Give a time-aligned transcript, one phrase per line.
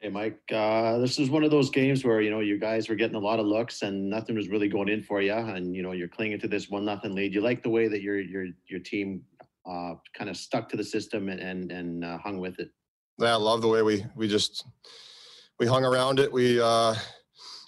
[0.00, 2.94] Hey, Mike, uh, this is one of those games where, you know, you guys were
[2.94, 5.34] getting a lot of looks and nothing was really going in for you.
[5.34, 7.34] And, you know, you're clinging to this one, nothing lead.
[7.34, 9.20] You like the way that your, your, your team,
[9.70, 12.70] uh, kind of stuck to the system and, and, and uh, hung with it.
[13.18, 14.64] Yeah, I love the way we we just
[15.58, 16.32] we hung around it.
[16.32, 16.94] We uh,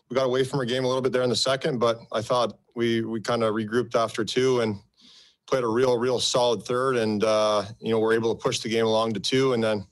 [0.09, 2.23] we got away from our game a little bit there in the second, but I
[2.23, 4.77] thought we we kind of regrouped after two and
[5.46, 8.71] played a real real solid third, and uh, you know we're able to push the
[8.71, 9.85] game along to two, and then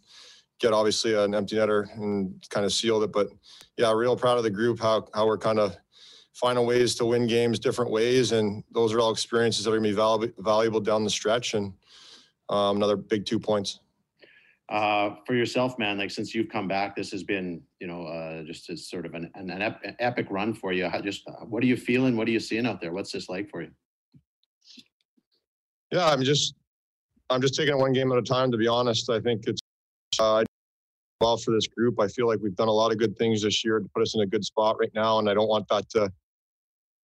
[0.60, 3.12] get obviously an empty netter and kind of sealed it.
[3.12, 3.28] But
[3.76, 5.76] yeah, real proud of the group how how we're kind of
[6.34, 9.88] finding ways to win games different ways, and those are all experiences that are gonna
[9.88, 11.72] be valuable valuable down the stretch, and
[12.48, 13.80] um, another big two points.
[14.68, 18.44] Uh, for yourself, man, like since you've come back, this has been, you know, uh,
[18.44, 20.88] just as sort of an, an, an ep- epic run for you.
[20.88, 22.16] How, just uh, what are you feeling?
[22.16, 22.92] What are you seeing out there?
[22.92, 23.70] What's this like for you?
[25.90, 26.54] Yeah, I'm just
[27.30, 28.52] I'm just taking it one game at a time.
[28.52, 29.60] To be honest, I think it's
[30.20, 30.44] uh,
[31.20, 32.00] well for this group.
[32.00, 34.14] I feel like we've done a lot of good things this year to put us
[34.14, 36.10] in a good spot right now, and I don't want that to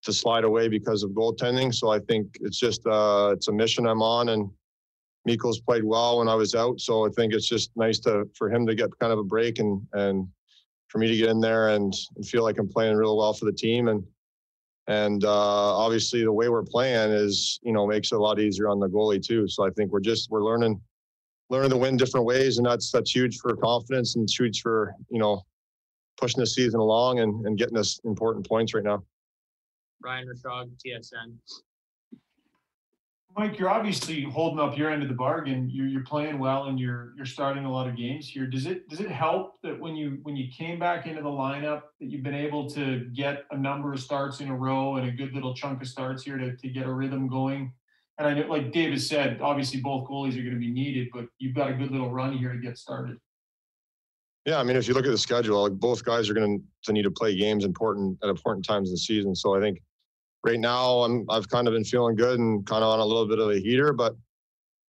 [0.02, 1.74] to slide away because of goaltending.
[1.74, 4.48] So I think it's just uh, it's a mission I'm on, and
[5.24, 6.80] Mikko's played well when I was out.
[6.80, 9.58] So I think it's just nice to for him to get kind of a break
[9.58, 10.26] and and
[10.88, 13.44] for me to get in there and, and feel like I'm playing real well for
[13.44, 14.02] the team and
[14.88, 18.69] and uh, obviously the way we're playing is you know makes it a lot easier
[18.69, 19.48] on the goalie too.
[19.48, 20.80] So I think we're just we're learning
[21.48, 24.94] learning to win different ways and that's that's huge for confidence and it's huge for
[25.11, 25.42] you know
[26.16, 29.03] pushing the season along and, and getting us important points right now.
[30.03, 31.34] Ryan Rishaug, TSN.
[33.36, 35.69] Mike, you're obviously holding up your end of the bargain.
[35.69, 38.47] You're you're playing well and you're you're starting a lot of games here.
[38.47, 41.83] Does it does it help that when you when you came back into the lineup
[42.00, 45.12] that you've been able to get a number of starts in a row and a
[45.12, 47.72] good little chunk of starts here to, to get a rhythm going?
[48.19, 51.27] And I know, like David said, obviously both goalies are going to be needed, but
[51.39, 53.19] you've got a good little run here to get started.
[54.47, 56.92] Yeah, I mean, if you look at the schedule, like both guys are going to
[56.92, 59.34] need to play games important at important times of the season.
[59.34, 59.83] So I think
[60.44, 63.26] right now I'm I've kind of been feeling good and kind of on a little
[63.26, 64.15] bit of a heater, but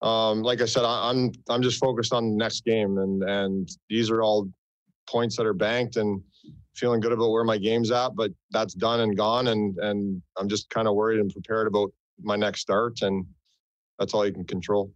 [0.02, 3.70] um, like I said, I, I'm I'm just focused on the next game, and and
[3.90, 4.48] these are all
[5.10, 6.22] points that are banked and
[6.76, 8.16] feeling good about where my game's at.
[8.16, 11.92] But that's done and gone, and and I'm just kind of worried and prepared about
[12.22, 13.26] my next start, and
[14.00, 14.92] that's all you can control.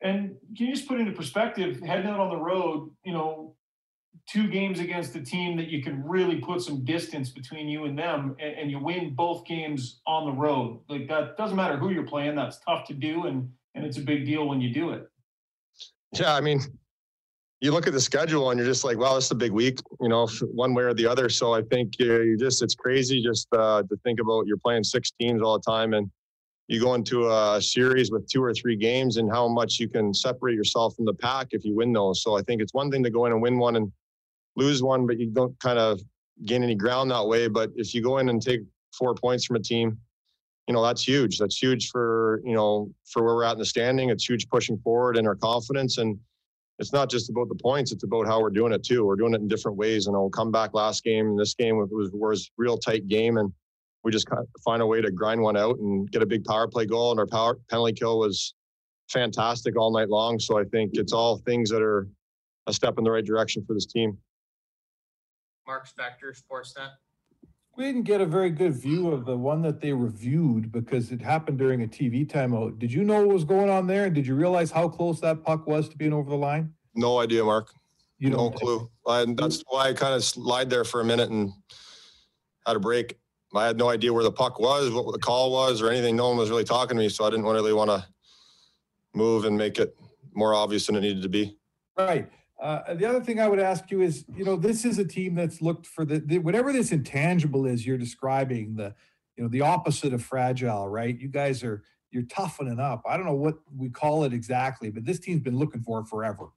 [0.00, 3.54] And can you just put into perspective, heading out on the road, you know,
[4.28, 7.98] two games against a team that you can really put some distance between you and
[7.98, 10.80] them, and, and you win both games on the road.
[10.88, 12.34] Like that doesn't matter who you're playing.
[12.34, 15.08] That's tough to do, and and it's a big deal when you do it.
[16.12, 16.60] Yeah, I mean,
[17.62, 19.78] you look at the schedule and you're just like, wow, this is a big week,
[20.00, 21.28] you know, one way or the other.
[21.28, 24.84] So I think you, you just, it's crazy just uh, to think about you're playing
[24.84, 26.10] six teams all the time and
[26.68, 30.14] you go into a series with two or three games and how much you can
[30.14, 32.22] separate yourself from the pack if you win those.
[32.22, 33.92] So I think it's one thing to go in and win one and
[34.56, 36.00] lose one, but you don't kind of
[36.46, 37.48] gain any ground that way.
[37.48, 38.60] But if you go in and take
[38.96, 39.98] four points from a team,
[40.68, 41.38] you know that's huge.
[41.38, 44.10] That's huge for you know for where we're at in the standing.
[44.10, 45.98] It's huge pushing forward and our confidence.
[45.98, 46.18] And
[46.78, 49.04] it's not just about the points; it's about how we're doing it too.
[49.04, 50.06] We're doing it in different ways.
[50.06, 51.26] And I'll come back last game.
[51.26, 53.52] And this game was was real tight game, and
[54.04, 56.44] we just kind of find a way to grind one out and get a big
[56.44, 57.10] power play goal.
[57.10, 58.54] And our power penalty kill was
[59.08, 60.38] fantastic all night long.
[60.38, 62.08] So I think it's all things that are
[62.66, 64.18] a step in the right direction for this team.
[65.66, 66.90] Mark Spector, Sportsnet.
[67.76, 71.22] We didn't get a very good view of the one that they reviewed because it
[71.22, 72.78] happened during a TV timeout.
[72.78, 74.04] Did you know what was going on there?
[74.04, 76.72] And did you realize how close that puck was to being over the line?
[76.94, 77.72] No idea, Mark.
[78.18, 78.54] You no don't.
[78.54, 78.90] clue.
[79.06, 81.50] And that's why I kind of lied there for a minute and
[82.66, 83.18] had a break.
[83.54, 86.16] I had no idea where the puck was, what the call was, or anything.
[86.16, 88.06] No one was really talking to me, so I didn't really want to
[89.14, 89.96] move and make it
[90.34, 91.56] more obvious than it needed to be.
[91.96, 92.30] Right.
[92.60, 95.34] Uh, the other thing I would ask you is, you know, this is a team
[95.34, 98.94] that's looked for the, the whatever this intangible is you're describing, the,
[99.36, 101.18] you know, the opposite of fragile, right?
[101.18, 103.02] You guys are you're toughening up.
[103.06, 106.06] I don't know what we call it exactly, but this team's been looking for it
[106.06, 106.50] forever,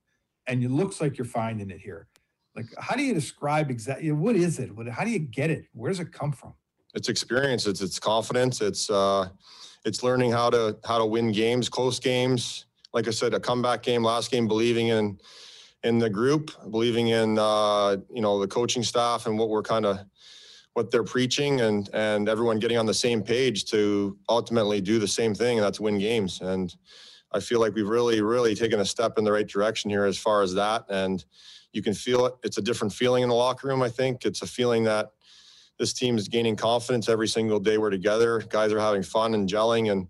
[0.47, 2.07] and it looks like you're finding it here.
[2.55, 4.75] Like, how do you describe exactly what is it?
[4.75, 5.65] What, how do you get it?
[5.73, 6.53] Where does it come from?
[6.95, 7.67] It's experience.
[7.67, 8.61] It's it's confidence.
[8.61, 9.29] It's uh,
[9.85, 12.65] it's learning how to how to win games, close games.
[12.93, 15.19] Like I said, a comeback game, last game, believing in
[15.83, 19.85] in the group, believing in uh, you know the coaching staff and what we're kind
[19.85, 19.99] of
[20.73, 25.07] what they're preaching, and and everyone getting on the same page to ultimately do the
[25.07, 26.39] same thing, and that's win games.
[26.41, 26.73] And
[27.35, 30.17] I feel like we've really, really taken a step in the right direction here as
[30.17, 30.85] far as that.
[30.89, 31.23] And
[31.73, 32.33] you can feel it.
[32.43, 33.81] It's a different feeling in the locker room.
[33.81, 35.11] I think it's a feeling that
[35.77, 38.39] this team is gaining confidence every single day we're together.
[38.49, 40.07] Guys are having fun and gelling, and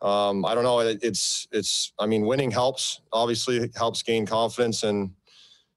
[0.00, 0.80] um, I don't know.
[0.80, 1.92] It, it's it's.
[1.98, 3.00] I mean, winning helps.
[3.12, 5.12] Obviously, it helps gain confidence and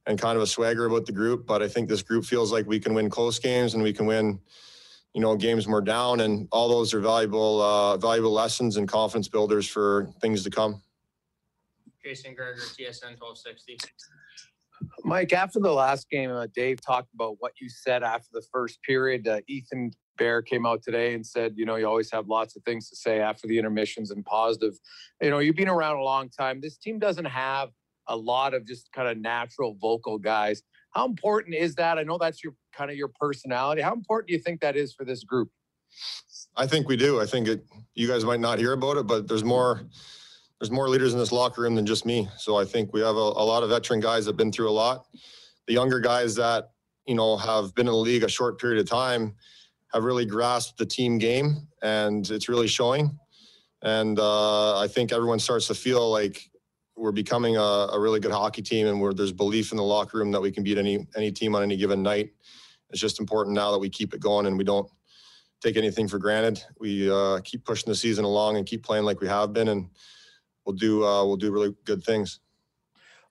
[0.06, 1.46] and kind of a swagger about the group.
[1.46, 4.06] But I think this group feels like we can win close games and we can
[4.06, 4.40] win,
[5.14, 6.22] you know, games more down.
[6.22, 10.82] And all those are valuable, uh, valuable lessons and confidence builders for things to come.
[12.04, 13.78] Jason Gregor, TSN twelve sixty.
[15.04, 18.82] Mike, after the last game, uh, Dave talked about what you said after the first
[18.84, 19.28] period.
[19.28, 22.64] Uh, Ethan Bear came out today and said, you know, you always have lots of
[22.64, 24.78] things to say after the intermissions and positive.
[25.22, 26.62] You know, you've been around a long time.
[26.62, 27.70] This team doesn't have
[28.08, 30.62] a lot of just kind of natural vocal guys.
[30.92, 31.98] How important is that?
[31.98, 33.82] I know that's your kind of your personality.
[33.82, 35.50] How important do you think that is for this group?
[36.56, 37.22] I think we do.
[37.22, 37.64] I think it,
[37.96, 39.82] you guys might not hear about it, but there's more,
[40.60, 42.28] there's more leaders in this locker room than just me.
[42.38, 44.70] So I think we have a, a lot of veteran guys that have been through
[44.70, 45.06] a lot.
[45.68, 46.72] The younger guys that,
[47.06, 49.36] you know, have been in the league a short period of time
[49.94, 53.18] have really grasped the team game and it's really showing.
[53.82, 56.50] And uh, I think everyone starts to feel like
[56.98, 60.18] we're becoming a, a really good hockey team and where there's belief in the locker
[60.18, 62.32] room that we can beat any, any team on any given night.
[62.90, 64.90] It's just important now that we keep it going and we don't
[65.62, 66.64] take anything for granted.
[66.80, 69.90] We uh, keep pushing the season along and keep playing like we have been, and
[70.70, 72.40] we'll do uh, we'll do really good things.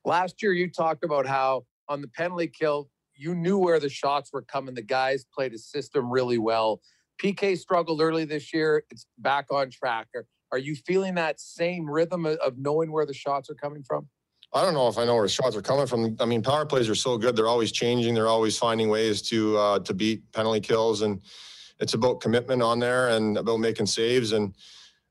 [0.04, 4.32] Last year, you talked about how on the penalty kill, you knew where the shots
[4.32, 4.74] were coming.
[4.74, 6.80] The guys played a system really well.
[7.22, 8.84] PK struggled early this year.
[8.90, 10.08] It's back on track.
[10.14, 13.82] Are, are you feeling that same rhythm of, of knowing where the shots are coming
[13.84, 14.08] from?
[14.52, 16.16] I don't know if I know where the shots are coming from.
[16.20, 18.14] I mean, power plays are so good; they're always changing.
[18.14, 21.20] They're always finding ways to uh, to beat penalty kills, and
[21.78, 24.32] it's about commitment on there and about making saves.
[24.32, 24.54] And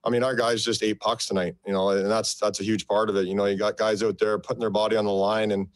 [0.08, 2.88] I mean, our guys just ate pucks tonight, you know, and that's that's a huge
[2.88, 3.28] part of it.
[3.28, 5.68] You know, you got guys out there putting their body on the line, and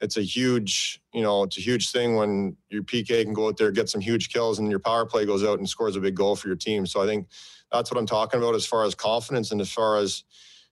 [0.00, 3.56] it's a huge, you know, it's a huge thing when your PK can go out
[3.56, 6.16] there get some huge kills, and your power play goes out and scores a big
[6.16, 6.84] goal for your team.
[6.84, 7.28] So I think
[7.70, 10.24] that's what I'm talking about as far as confidence and as far as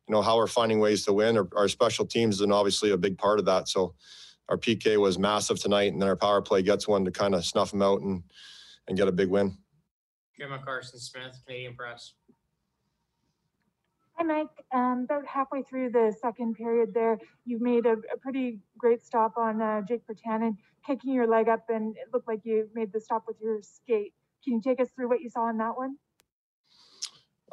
[0.08, 1.38] you know how we're finding ways to win.
[1.38, 3.68] Our, our special teams is obviously a big part of that.
[3.68, 3.94] So
[4.48, 7.44] our PK was massive tonight, and then our power play gets one to kind of
[7.44, 8.24] snuff them out and
[8.88, 9.56] and get a big win.
[10.36, 12.14] Gemma Karstens-Smith, Canadian Press.
[14.16, 14.64] Hi, Mike.
[14.72, 19.36] Um, about halfway through the second period there, you made a, a pretty great stop
[19.36, 20.56] on uh, Jake Virtanen,
[20.86, 24.14] kicking your leg up, and it looked like you made the stop with your skate.
[24.44, 25.96] Can you take us through what you saw in that one?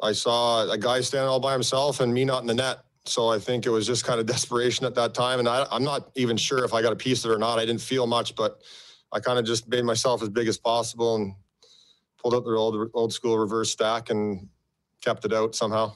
[0.00, 2.78] I saw a guy standing all by himself and me not in the net.
[3.04, 5.40] So I think it was just kind of desperation at that time.
[5.40, 7.58] And I, I'm not even sure if I got a piece of it or not.
[7.58, 8.62] I didn't feel much, but
[9.10, 11.34] I kind of just made myself as big as possible and
[12.18, 14.48] pulled out the old old school reverse stack and
[15.00, 15.92] kept it out somehow.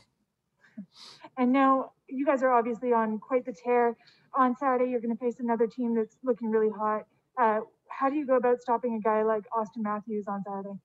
[1.38, 3.96] And now you guys are obviously on quite the tear.
[4.34, 7.06] On Saturday, you're going to face another team that's looking really hot.
[7.38, 10.78] Uh, how do you go about stopping a guy like Auston Matthews on Saturday?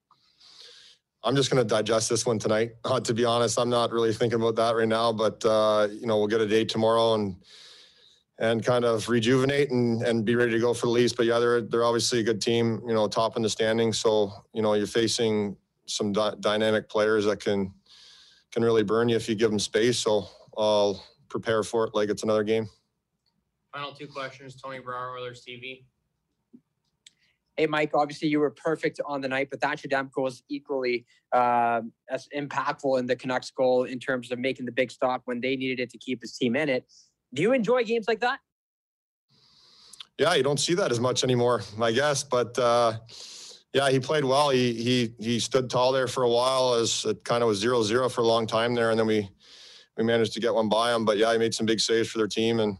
[1.24, 2.72] I'm just going to digest this one tonight.
[2.84, 6.06] Uh, to be honest, I'm not really thinking about that right now, but uh, you
[6.06, 7.36] know, we'll get a date tomorrow and
[8.38, 11.12] and kind of rejuvenate and, and be ready to go for the Leafs.
[11.12, 13.98] But yeah, they're they're obviously a good team, you know, top in the standings.
[13.98, 15.56] So you know, you're facing
[15.86, 17.72] some dy- dynamic players that can
[18.52, 19.98] can really burn you if you give them space.
[19.98, 22.68] So I'll prepare for it like it's another game.
[23.72, 25.84] Final two questions, Tony Brar, Oilers TV.
[27.56, 31.92] Hey, Mike, obviously you were perfect on the night, but Thatcher Demko was equally um
[32.10, 35.56] as impactful in the Canucks goal in terms of making the big stop when they
[35.56, 36.84] needed it to keep his team in it.
[37.34, 38.40] Do you enjoy games like that?
[40.18, 42.22] Yeah, you don't see that as much anymore, I guess.
[42.22, 42.98] But uh,
[43.72, 44.50] yeah, he played well.
[44.50, 47.82] He he he stood tall there for a while as it kind of was zero
[47.82, 49.28] zero for a long time there, and then we
[49.96, 51.04] we managed to get one by him.
[51.04, 52.76] But yeah, he made some big saves for their team, and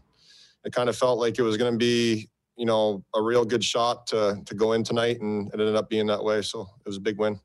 [0.63, 3.63] it kind of felt like it was going to be you know a real good
[3.63, 6.41] shot to to go in tonight, and it ended up being that way.
[6.43, 7.39] So it was a big win.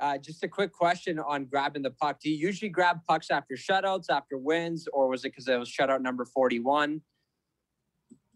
[0.00, 2.20] Uh, just a quick question on grabbing the puck.
[2.20, 5.68] Do you usually grab pucks after shutouts, after wins, or was it because it was
[5.68, 7.00] shutout number 41?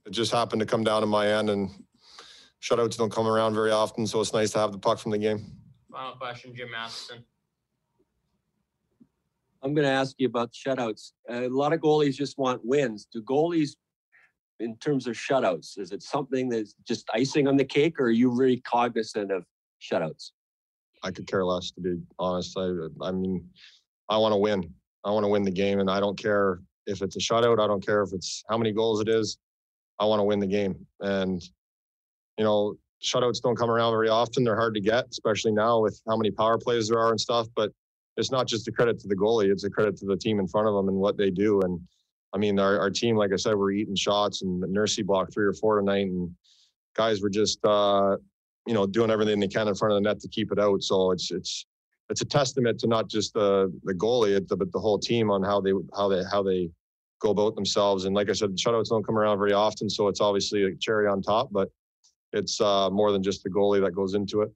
[0.05, 1.71] It just happened to come down to my end, and
[2.63, 5.19] shutouts don't come around very often, so it's nice to have the puck from the
[5.19, 5.45] game.
[5.91, 7.25] Final question, Jim Matheson.
[9.63, 11.13] I'm going to ask you about shutouts.
[11.29, 13.07] A lot of goalies just want wins.
[13.13, 13.77] Do goalies,
[14.59, 18.11] in terms of shutouts, is it something that's just icing on the cake, or are
[18.11, 19.45] you really cognizant of
[19.81, 20.31] shutouts?
[21.03, 22.57] I could care less, to be honest.
[22.57, 22.71] I,
[23.03, 23.49] I mean,
[24.09, 24.73] I want to win.
[25.05, 27.61] I want to win the game, and I don't care if it's a shutout.
[27.61, 29.39] I don't care if it's how many goals it is.
[29.99, 31.43] I want to win the game, and
[32.39, 34.45] you know, shutouts don't come around very often.
[34.45, 37.49] They're hard to get, especially now with how many power plays there are and stuff.
[37.55, 37.71] But
[38.17, 40.47] it's not just a credit to the goalie; it's a credit to the team in
[40.47, 41.61] front of them and what they do.
[41.63, 41.81] And
[42.33, 45.47] I mean, our, our team, like I said, we're eating shots and Nursey blocked three
[45.47, 46.31] or four tonight, and
[46.95, 48.17] guys were just, uh,
[48.67, 50.83] you know, doing everything they can in front of the net to keep it out.
[50.83, 51.67] So it's it's
[52.09, 55.61] it's a testament to not just the the goalie, but the whole team on how
[55.61, 56.71] they how they how they
[57.21, 58.05] go about themselves.
[58.05, 61.07] And like I said, shutouts don't come around very often, so it's obviously a cherry
[61.07, 61.69] on top, but
[62.33, 64.51] it's uh, more than just the goalie that goes into it.